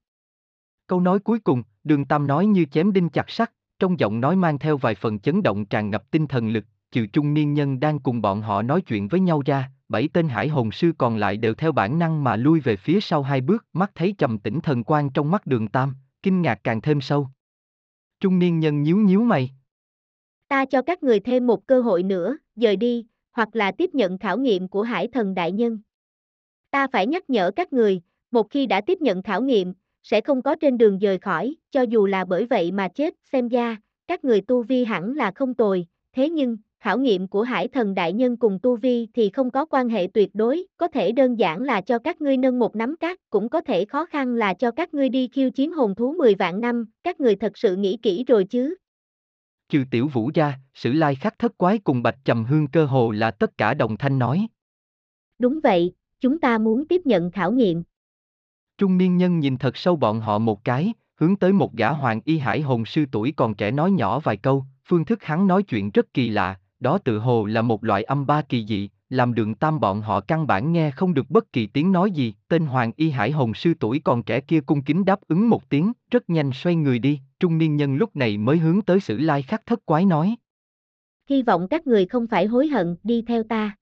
[0.88, 4.36] Câu nói cuối cùng, đường Tam nói như chém đinh chặt sắt, trong giọng nói
[4.36, 7.80] mang theo vài phần chấn động tràn ngập tinh thần lực, trừ trung niên nhân
[7.80, 11.18] đang cùng bọn họ nói chuyện với nhau ra, bảy tên hải hồn sư còn
[11.18, 14.40] lại đều theo bản năng mà lui về phía sau hai bước, mắt thấy trầm
[14.40, 17.28] tĩnh thần quan trong mắt đường Tam, kinh ngạc càng thêm sâu.
[18.20, 19.52] Trung niên nhân nhíu nhíu mày.
[20.48, 24.18] Ta cho các người thêm một cơ hội nữa, dời đi, hoặc là tiếp nhận
[24.18, 25.80] khảo nghiệm của hải thần đại nhân.
[26.72, 29.74] Ta phải nhắc nhở các người, một khi đã tiếp nhận khảo nghiệm,
[30.04, 33.48] sẽ không có trên đường rời khỏi, cho dù là bởi vậy mà chết, xem
[33.48, 37.68] ra, các người tu vi hẳn là không tồi, thế nhưng, khảo nghiệm của hải
[37.68, 41.12] thần đại nhân cùng tu vi thì không có quan hệ tuyệt đối, có thể
[41.12, 44.36] đơn giản là cho các ngươi nâng một nắm cát, cũng có thể khó khăn
[44.36, 47.58] là cho các ngươi đi khiêu chiến hồn thú 10 vạn năm, các người thật
[47.58, 48.76] sự nghĩ kỹ rồi chứ.
[49.70, 53.12] Trừ tiểu vũ ra, sử lai khắc thất quái cùng bạch trầm hương cơ hồ
[53.12, 54.48] là tất cả đồng thanh nói.
[55.40, 57.84] Đúng vậy, chúng ta muốn tiếp nhận khảo nghiệm.
[58.78, 62.22] Trung niên nhân nhìn thật sâu bọn họ một cái, hướng tới một gã hoàng
[62.26, 65.64] y hải hồn sư tuổi còn trẻ nói nhỏ vài câu, phương thức hắn nói
[65.64, 69.34] chuyện rất kỳ lạ, đó tự hồ là một loại âm ba kỳ dị, làm
[69.34, 72.66] đường tam bọn họ căn bản nghe không được bất kỳ tiếng nói gì, tên
[72.66, 75.92] Hoàng Y Hải Hồng sư tuổi còn trẻ kia cung kính đáp ứng một tiếng,
[76.12, 79.42] rất nhanh xoay người đi, trung niên nhân lúc này mới hướng tới sử lai
[79.42, 80.36] khắc thất quái nói.
[81.30, 83.76] Hy vọng các người không phải hối hận, đi theo ta.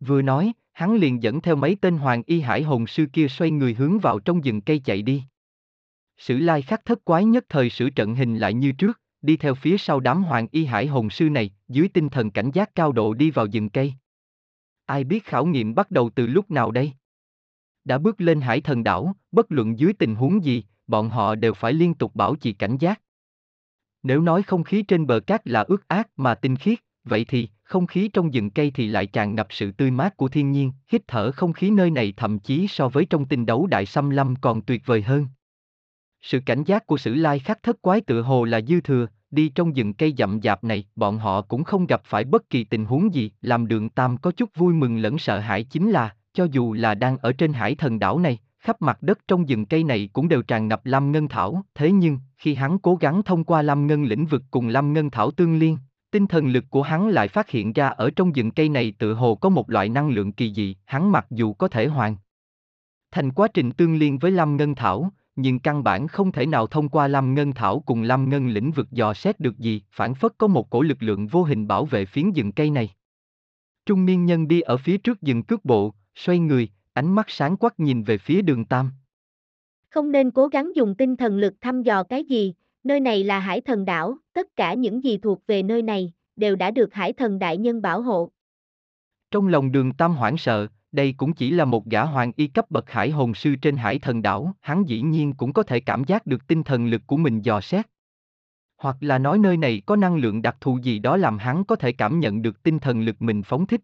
[0.00, 3.50] Vừa nói, hắn liền dẫn theo mấy tên Hoàng Y Hải Hồng sư kia xoay
[3.50, 5.22] người hướng vào trong rừng cây chạy đi.
[6.18, 9.54] Sử lai khắc thất quái nhất thời sửa trận hình lại như trước, đi theo
[9.54, 12.92] phía sau đám hoàng y hải hồn sư này, dưới tinh thần cảnh giác cao
[12.92, 13.94] độ đi vào rừng cây.
[14.86, 16.92] Ai biết khảo nghiệm bắt đầu từ lúc nào đây?
[17.84, 21.54] Đã bước lên hải thần đảo, bất luận dưới tình huống gì, bọn họ đều
[21.54, 23.00] phải liên tục bảo trì cảnh giác.
[24.02, 27.48] Nếu nói không khí trên bờ cát là ướt át mà tinh khiết, vậy thì,
[27.62, 30.72] không khí trong rừng cây thì lại tràn ngập sự tươi mát của thiên nhiên,
[30.88, 34.10] hít thở không khí nơi này thậm chí so với trong tinh đấu đại xâm
[34.10, 35.26] lâm còn tuyệt vời hơn.
[36.22, 39.48] Sự cảnh giác của sử lai khắc thất quái tự hồ là dư thừa, đi
[39.48, 42.84] trong rừng cây dậm dạp này, bọn họ cũng không gặp phải bất kỳ tình
[42.84, 46.44] huống gì, làm đường Tam có chút vui mừng lẫn sợ hãi chính là, cho
[46.44, 49.84] dù là đang ở trên hải thần đảo này, khắp mặt đất trong rừng cây
[49.84, 53.44] này cũng đều tràn ngập lam ngân thảo, thế nhưng, khi hắn cố gắng thông
[53.44, 55.78] qua lam ngân lĩnh vực cùng lam ngân thảo tương liên,
[56.10, 59.14] tinh thần lực của hắn lại phát hiện ra ở trong rừng cây này tự
[59.14, 62.16] hồ có một loại năng lượng kỳ dị, hắn mặc dù có thể hoàn
[63.10, 66.66] thành quá trình tương liên với lam ngân thảo, nhưng căn bản không thể nào
[66.66, 70.14] thông qua Lam Ngân Thảo cùng Lam Ngân lĩnh vực dò xét được gì, phản
[70.14, 72.90] phất có một cổ lực lượng vô hình bảo vệ phiến rừng cây này.
[73.86, 77.56] Trung niên nhân đi ở phía trước rừng cước bộ, xoay người, ánh mắt sáng
[77.56, 78.90] quắc nhìn về phía đường Tam.
[79.88, 83.38] Không nên cố gắng dùng tinh thần lực thăm dò cái gì, nơi này là
[83.38, 87.12] hải thần đảo, tất cả những gì thuộc về nơi này, đều đã được hải
[87.12, 88.30] thần đại nhân bảo hộ.
[89.30, 92.70] Trong lòng đường Tam hoảng sợ, đây cũng chỉ là một gã hoàng y cấp
[92.70, 96.04] bậc hải hồn sư trên hải thần đảo, hắn dĩ nhiên cũng có thể cảm
[96.04, 97.86] giác được tinh thần lực của mình dò xét.
[98.76, 101.76] Hoặc là nói nơi này có năng lượng đặc thù gì đó làm hắn có
[101.76, 103.80] thể cảm nhận được tinh thần lực mình phóng thích.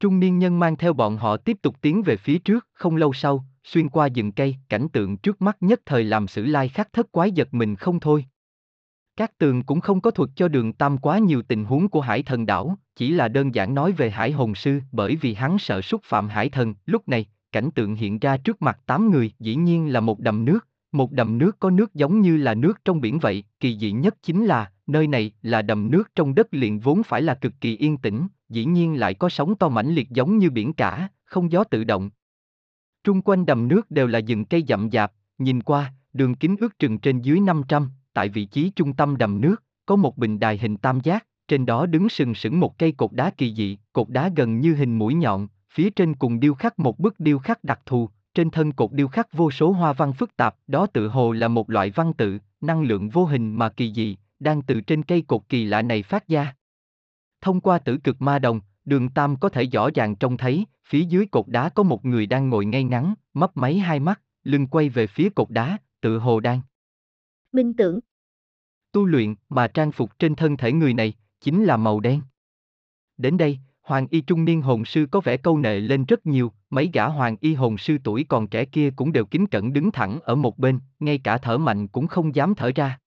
[0.00, 3.12] Trung niên nhân mang theo bọn họ tiếp tục tiến về phía trước, không lâu
[3.12, 6.92] sau, xuyên qua rừng cây, cảnh tượng trước mắt nhất thời làm sử lai khắc
[6.92, 8.24] thất quái giật mình không thôi.
[9.16, 12.22] Các tường cũng không có thuật cho đường tam quá nhiều tình huống của hải
[12.22, 15.80] thần đảo, chỉ là đơn giản nói về hải hồn sư bởi vì hắn sợ
[15.80, 16.74] xúc phạm hải thần.
[16.86, 20.44] Lúc này, cảnh tượng hiện ra trước mặt tám người dĩ nhiên là một đầm
[20.44, 23.92] nước, một đầm nước có nước giống như là nước trong biển vậy, kỳ dị
[23.92, 27.52] nhất chính là, nơi này là đầm nước trong đất liền vốn phải là cực
[27.60, 31.08] kỳ yên tĩnh, dĩ nhiên lại có sóng to mãnh liệt giống như biển cả,
[31.24, 32.10] không gió tự động.
[33.04, 36.78] Trung quanh đầm nước đều là rừng cây dặm dạp, nhìn qua, đường kính ước
[36.78, 40.58] chừng trên dưới 500, tại vị trí trung tâm đầm nước, có một bình đài
[40.58, 44.08] hình tam giác, trên đó đứng sừng sững một cây cột đá kỳ dị, cột
[44.08, 47.64] đá gần như hình mũi nhọn, phía trên cùng điêu khắc một bức điêu khắc
[47.64, 51.08] đặc thù, trên thân cột điêu khắc vô số hoa văn phức tạp, đó tự
[51.08, 54.80] hồ là một loại văn tự, năng lượng vô hình mà kỳ dị, đang từ
[54.80, 56.54] trên cây cột kỳ lạ này phát ra.
[57.40, 61.00] Thông qua tử cực ma đồng, đường Tam có thể rõ ràng trông thấy, phía
[61.00, 64.66] dưới cột đá có một người đang ngồi ngay ngắn, mấp máy hai mắt, lưng
[64.66, 66.60] quay về phía cột đá, tự hồ đang
[67.54, 68.00] Minh tưởng.
[68.92, 72.20] Tu luyện mà trang phục trên thân thể người này, chính là màu đen.
[73.16, 76.52] Đến đây, Hoàng y trung niên hồn sư có vẻ câu nệ lên rất nhiều,
[76.70, 79.92] mấy gã hoàng y hồn sư tuổi còn trẻ kia cũng đều kính cẩn đứng
[79.92, 82.98] thẳng ở một bên, ngay cả thở mạnh cũng không dám thở ra.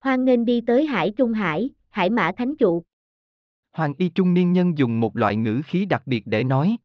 [0.00, 2.82] Hoan nên đi tới Hải Trung Hải, Hải Mã Thánh Trụ.
[3.72, 6.76] Hoàng y trung niên nhân dùng một loại ngữ khí đặc biệt để nói.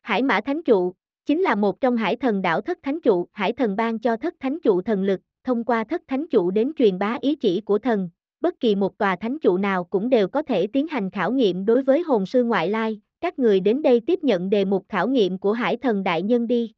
[0.00, 0.94] Hải Mã Thánh Trụ,
[1.26, 4.34] chính là một trong hải thần đảo thất thánh trụ, hải thần ban cho thất
[4.40, 7.78] thánh trụ thần lực, thông qua thất thánh trụ đến truyền bá ý chỉ của
[7.78, 8.08] thần,
[8.40, 11.64] bất kỳ một tòa thánh trụ nào cũng đều có thể tiến hành khảo nghiệm
[11.64, 15.08] đối với hồn sư ngoại lai, các người đến đây tiếp nhận đề mục khảo
[15.08, 16.72] nghiệm của hải thần đại nhân đi.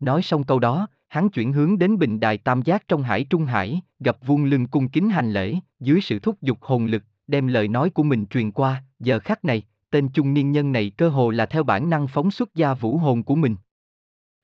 [0.00, 3.44] Nói xong câu đó, hắn chuyển hướng đến bình đài tam giác trong hải trung
[3.44, 7.46] hải, gặp vuông lưng cung kính hành lễ, dưới sự thúc giục hồn lực, đem
[7.46, 11.08] lời nói của mình truyền qua, giờ khắc này, tên trung niên nhân này cơ
[11.08, 13.56] hồ là theo bản năng phóng xuất ra vũ hồn của mình.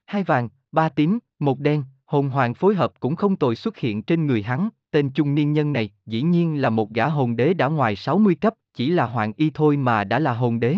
[0.07, 4.03] Hai vàng, ba tím, một đen, hồn hoàng phối hợp cũng không tồi xuất hiện
[4.03, 7.55] trên người hắn, tên trung niên nhân này dĩ nhiên là một gã hồn đế
[7.55, 10.77] đã ngoài 60 cấp, chỉ là hoàng y thôi mà đã là hồn đế.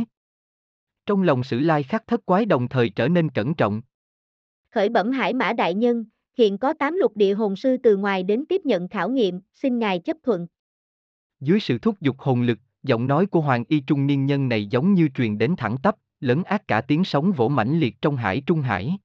[1.07, 3.83] Trong lòng sử lai khắc thất quái đồng thời trở nên cẩn trọng.
[4.71, 6.05] Khởi bẩm hải mã đại nhân,
[6.39, 9.79] hiện có 8 lục địa hồn sư từ ngoài đến tiếp nhận khảo nghiệm, xin
[9.79, 10.47] ngài chấp thuận.
[11.41, 14.67] Dưới sự thúc giục hồn lực, giọng nói của hoàng y trung niên nhân này
[14.67, 18.17] giống như truyền đến thẳng tắp, lấn ác cả tiếng sóng vỗ mãnh liệt trong
[18.17, 18.99] hải trung hải.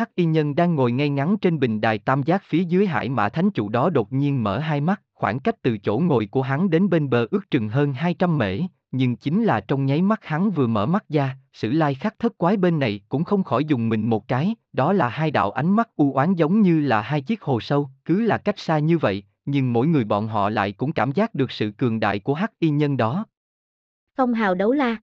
[0.00, 3.08] Hắc y nhân đang ngồi ngay ngắn trên bình đài tam giác phía dưới hải
[3.08, 6.42] mã thánh trụ đó đột nhiên mở hai mắt, khoảng cách từ chỗ ngồi của
[6.42, 8.60] hắn đến bên bờ ước chừng hơn 200 mễ,
[8.92, 12.38] nhưng chính là trong nháy mắt hắn vừa mở mắt ra, sử lai khắc thất
[12.38, 15.76] quái bên này cũng không khỏi dùng mình một cái, đó là hai đạo ánh
[15.76, 18.98] mắt u oán giống như là hai chiếc hồ sâu, cứ là cách xa như
[18.98, 22.34] vậy, nhưng mỗi người bọn họ lại cũng cảm giác được sự cường đại của
[22.34, 23.24] hắc y nhân đó.
[24.16, 24.96] Phong hào đấu la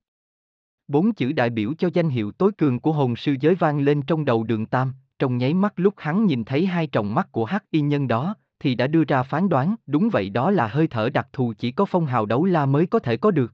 [0.87, 4.01] Bốn chữ đại biểu cho danh hiệu tối cường của hồn sư giới vang lên
[4.01, 7.45] trong đầu đường Tam, trong nháy mắt lúc hắn nhìn thấy hai tròng mắt của
[7.45, 10.87] hắc y nhân đó, thì đã đưa ra phán đoán, đúng vậy đó là hơi
[10.87, 13.53] thở đặc thù chỉ có phong hào đấu la mới có thể có được.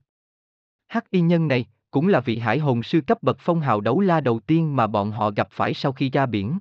[0.86, 4.00] Hắc y nhân này, cũng là vị hải hồn sư cấp bậc phong hào đấu
[4.00, 6.58] la đầu tiên mà bọn họ gặp phải sau khi ra biển.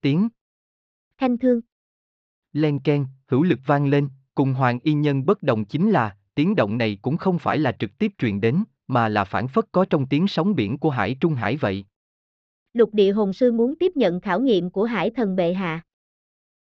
[0.00, 0.28] Tiếng
[1.18, 1.60] Thanh thương
[2.52, 6.56] Len ken, hữu lực vang lên, cùng hoàng y nhân bất đồng chính là, tiếng
[6.56, 9.84] động này cũng không phải là trực tiếp truyền đến, mà là phản phất có
[9.90, 11.84] trong tiếng sóng biển của hải trung hải vậy.
[12.72, 15.80] Lục địa hồn sư muốn tiếp nhận khảo nghiệm của hải thần bệ hạ.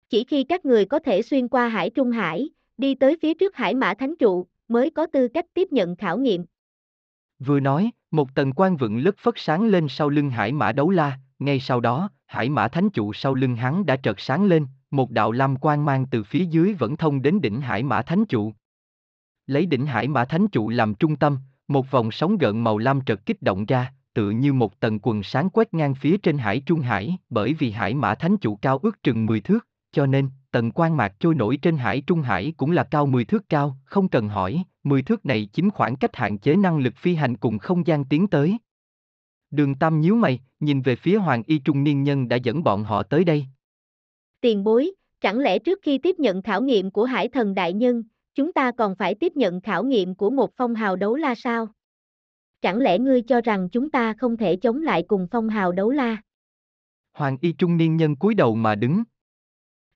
[0.09, 3.55] Chỉ khi các người có thể xuyên qua hải trung hải, đi tới phía trước
[3.55, 6.45] hải mã thánh trụ, mới có tư cách tiếp nhận khảo nghiệm.
[7.39, 10.89] Vừa nói, một tầng quan vựng lất phất sáng lên sau lưng hải mã đấu
[10.89, 14.67] la, ngay sau đó, hải mã thánh trụ sau lưng hắn đã trợt sáng lên,
[14.91, 18.25] một đạo lam quang mang từ phía dưới vẫn thông đến đỉnh hải mã thánh
[18.25, 18.53] trụ.
[19.45, 21.37] Lấy đỉnh hải mã thánh trụ làm trung tâm,
[21.69, 25.23] một vòng sóng gợn màu lam trật kích động ra, tự như một tầng quần
[25.23, 28.79] sáng quét ngang phía trên hải trung hải, bởi vì hải mã thánh chủ cao
[28.83, 32.53] ước chừng 10 thước, cho nên, tầng quan mạc trôi nổi trên hải trung hải
[32.57, 36.15] cũng là cao 10 thước cao, không cần hỏi, 10 thước này chính khoảng cách
[36.15, 38.57] hạn chế năng lực phi hành cùng không gian tiến tới.
[39.51, 42.83] Đường Tam nhíu mày, nhìn về phía Hoàng Y trung niên nhân đã dẫn bọn
[42.83, 43.45] họ tới đây.
[44.41, 48.03] Tiền bối, chẳng lẽ trước khi tiếp nhận khảo nghiệm của hải thần đại nhân,
[48.39, 51.67] chúng ta còn phải tiếp nhận khảo nghiệm của một phong hào đấu la sao?
[52.61, 55.89] Chẳng lẽ ngươi cho rằng chúng ta không thể chống lại cùng phong hào đấu
[55.89, 56.17] la?
[57.13, 59.03] Hoàng y trung niên nhân cúi đầu mà đứng.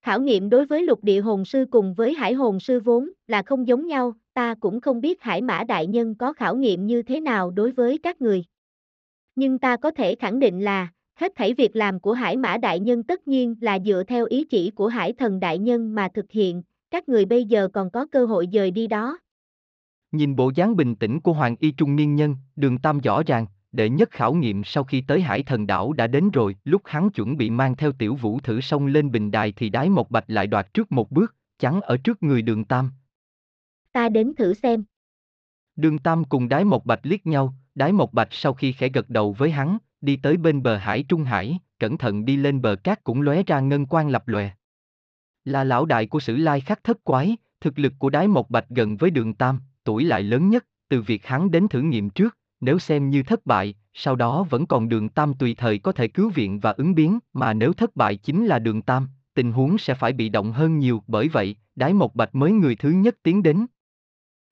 [0.01, 3.41] Khảo nghiệm đối với lục địa hồn sư cùng với hải hồn sư vốn là
[3.41, 7.01] không giống nhau, ta cũng không biết hải mã đại nhân có khảo nghiệm như
[7.01, 8.43] thế nào đối với các người.
[9.36, 12.79] Nhưng ta có thể khẳng định là, hết thảy việc làm của hải mã đại
[12.79, 16.32] nhân tất nhiên là dựa theo ý chỉ của hải thần đại nhân mà thực
[16.32, 19.17] hiện, các người bây giờ còn có cơ hội dời đi đó.
[20.12, 23.45] Nhìn bộ dáng bình tĩnh của Hoàng y trung niên nhân, đường Tam rõ ràng,
[23.71, 27.10] đệ nhất khảo nghiệm sau khi tới hải thần đảo đã đến rồi, lúc hắn
[27.10, 30.23] chuẩn bị mang theo tiểu vũ thử sông lên bình đài thì đái một bạch
[30.27, 32.91] lại đoạt trước một bước, chắn ở trước người đường Tam.
[33.91, 34.84] Ta đến thử xem.
[35.75, 39.10] Đường Tam cùng đái một bạch liếc nhau, đái một bạch sau khi khẽ gật
[39.10, 42.75] đầu với hắn, đi tới bên bờ hải Trung Hải, cẩn thận đi lên bờ
[42.75, 44.51] cát cũng lóe ra ngân quang lập lòe.
[45.45, 48.69] Là lão đại của sử lai khắc thất quái, thực lực của đái mộc bạch
[48.69, 52.38] gần với đường Tam, tuổi lại lớn nhất, từ việc hắn đến thử nghiệm trước,
[52.62, 56.08] nếu xem như thất bại, sau đó vẫn còn đường Tam tùy thời có thể
[56.08, 59.77] cứu viện và ứng biến, mà nếu thất bại chính là đường Tam, tình huống
[59.77, 63.15] sẽ phải bị động hơn nhiều, bởi vậy, Đái Mộc Bạch mới người thứ nhất
[63.23, 63.65] tiến đến.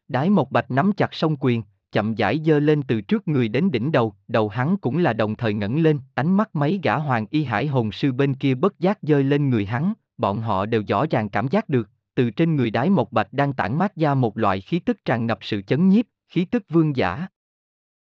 [0.07, 3.71] Đái Mộc Bạch nắm chặt song quyền, chậm rãi dơ lên từ trước người đến
[3.71, 7.25] đỉnh đầu, đầu hắn cũng là đồng thời ngẩng lên, ánh mắt mấy gã hoàng
[7.29, 10.83] y hải hồn sư bên kia bất giác dơi lên người hắn, bọn họ đều
[10.87, 14.13] rõ ràng cảm giác được, từ trên người đái Mộc Bạch đang tản mát ra
[14.13, 17.27] một loại khí tức tràn ngập sự chấn nhiếp, khí tức vương giả,